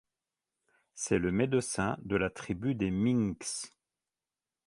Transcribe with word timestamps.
C'est 0.95 1.19
le 1.19 1.31
médecin 1.31 1.95
de 2.01 2.15
la 2.15 2.31
Tribu 2.31 2.73
des 2.73 2.89
Minks. 2.89 3.69